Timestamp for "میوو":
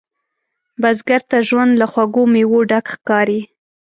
2.33-2.59